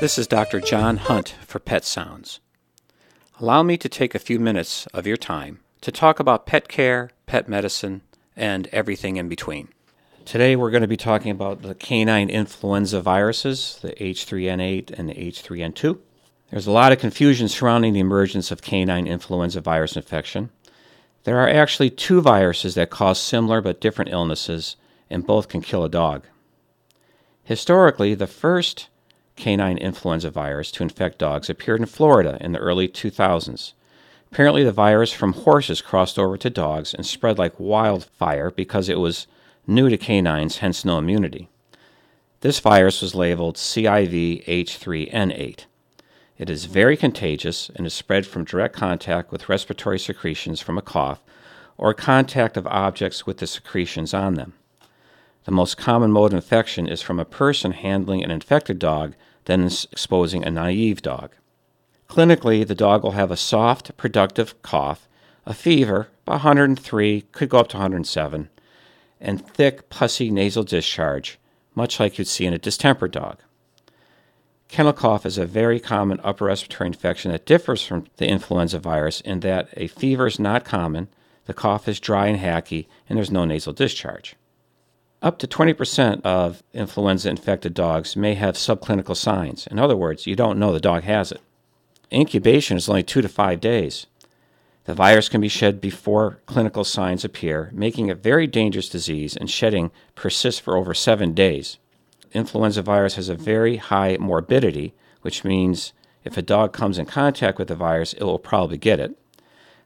[0.00, 0.60] This is Dr.
[0.60, 2.38] John Hunt for Pet Sounds.
[3.40, 7.10] Allow me to take a few minutes of your time to talk about pet care,
[7.26, 8.02] pet medicine,
[8.36, 9.70] and everything in between.
[10.24, 15.14] Today we're going to be talking about the canine influenza viruses, the H3N8 and the
[15.14, 15.98] H3N2.
[16.52, 20.50] There's a lot of confusion surrounding the emergence of canine influenza virus infection.
[21.24, 24.76] There are actually two viruses that cause similar but different illnesses,
[25.10, 26.22] and both can kill a dog.
[27.42, 28.86] Historically, the first
[29.38, 33.72] canine influenza virus to infect dogs appeared in Florida in the early 2000s.
[34.30, 38.98] Apparently, the virus from horses crossed over to dogs and spread like wildfire because it
[38.98, 39.26] was
[39.66, 41.48] new to canines, hence no immunity.
[42.40, 45.64] This virus was labeled CIV H3N8.
[46.36, 50.82] It is very contagious and is spread from direct contact with respiratory secretions from a
[50.82, 51.20] cough
[51.76, 54.54] or contact of objects with the secretions on them.
[55.48, 59.14] The most common mode of infection is from a person handling an infected dog,
[59.46, 61.30] then exposing a naive dog.
[62.06, 65.08] Clinically, the dog will have a soft, productive cough,
[65.46, 68.50] a fever, 103, could go up to 107,
[69.22, 71.38] and thick, pussy nasal discharge,
[71.74, 73.38] much like you'd see in a distempered dog.
[74.68, 79.22] Kennel cough is a very common upper respiratory infection that differs from the influenza virus
[79.22, 81.08] in that a fever is not common,
[81.46, 84.36] the cough is dry and hacky, and there's no nasal discharge.
[85.20, 89.66] Up to 20% of influenza infected dogs may have subclinical signs.
[89.66, 91.40] In other words, you don't know the dog has it.
[92.12, 94.06] Incubation is only two to five days.
[94.84, 99.36] The virus can be shed before clinical signs appear, making it a very dangerous disease,
[99.36, 101.78] and shedding persists for over seven days.
[102.32, 105.92] Influenza virus has a very high morbidity, which means
[106.24, 109.18] if a dog comes in contact with the virus, it will probably get it.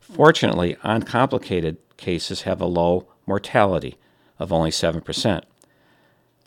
[0.00, 3.96] Fortunately, uncomplicated cases have a low mortality,
[4.40, 5.42] of only 7%.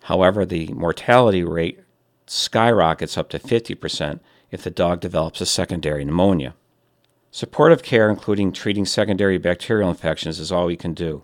[0.04, 1.80] However, the mortality rate
[2.26, 4.20] skyrockets up to 50%
[4.52, 6.56] if the dog develops a secondary pneumonia.
[7.32, 11.24] Supportive care, including treating secondary bacterial infections, is all we can do.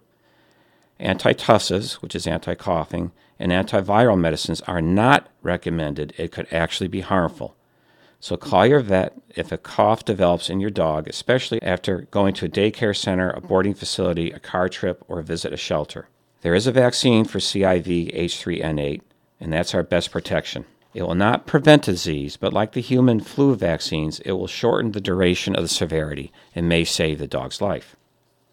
[0.99, 6.13] Antitussives, which is anti coughing, and antiviral medicines are not recommended.
[6.17, 7.55] It could actually be harmful.
[8.19, 12.45] So call your vet if a cough develops in your dog, especially after going to
[12.45, 16.09] a daycare center, a boarding facility, a car trip, or visit a shelter.
[16.41, 19.01] There is a vaccine for CIV H3N8,
[19.41, 20.65] and that's our best protection.
[20.93, 25.01] It will not prevent disease, but like the human flu vaccines, it will shorten the
[25.01, 27.95] duration of the severity and may save the dog's life.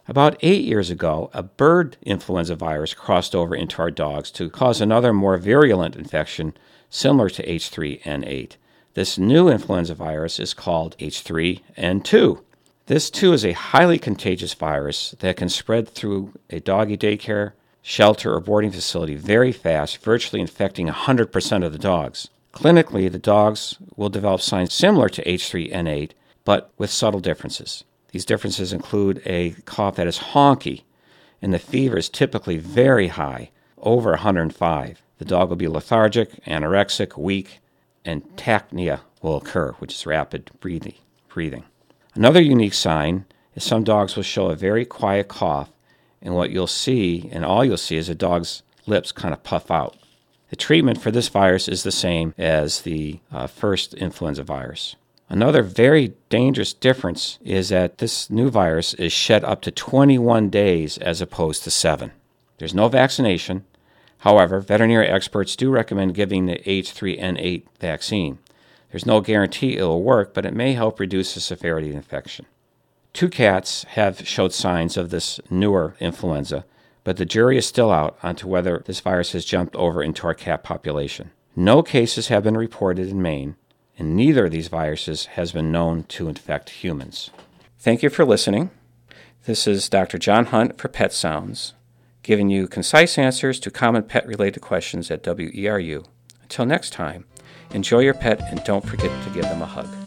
[0.07, 4.81] About eight years ago, a bird influenza virus crossed over into our dogs to cause
[4.81, 6.53] another more virulent infection
[6.89, 8.57] similar to H3N8.
[8.93, 12.41] This new influenza virus is called H3N2.
[12.85, 17.53] This too is a highly contagious virus that can spread through a doggy daycare,
[17.87, 22.27] shelter, or boarding facility very fast, virtually infecting 100% of the dogs.
[22.51, 26.11] Clinically, the dogs will develop signs similar to H3N8,
[26.43, 27.85] but with subtle differences.
[28.11, 30.81] These differences include a cough that is honky,
[31.41, 35.01] and the fever is typically very high, over 105.
[35.19, 37.59] The dog will be lethargic, anorexic, weak,
[38.03, 41.63] and tachypnea will occur, which is rapid breathing.
[42.15, 43.23] Another unique sign
[43.55, 45.71] is some dogs will show a very quiet cough
[46.21, 49.69] and what you'll see, and all you'll see, is a dog's lips kind of puff
[49.69, 49.97] out.
[50.49, 54.95] The treatment for this virus is the same as the uh, first influenza virus.
[55.29, 60.97] Another very dangerous difference is that this new virus is shed up to 21 days
[60.97, 62.13] as opposed to 7.
[62.59, 63.65] There's no vaccination.
[64.19, 68.39] However, veterinary experts do recommend giving the H3N8 vaccine.
[68.91, 71.97] There's no guarantee it will work, but it may help reduce the severity of the
[71.97, 72.45] infection.
[73.17, 76.65] Two cats have showed signs of this newer influenza,
[77.03, 80.35] but the jury is still out onto whether this virus has jumped over into our
[80.35, 81.31] cat population.
[81.55, 83.55] No cases have been reported in Maine,
[83.97, 87.31] and neither of these viruses has been known to infect humans.
[87.79, 88.69] Thank you for listening.
[89.47, 90.19] This is Dr.
[90.19, 91.73] John Hunt for Pet Sounds,
[92.21, 96.05] giving you concise answers to common pet related questions at WERU.
[96.43, 97.25] Until next time,
[97.71, 100.06] enjoy your pet and don't forget to give them a hug.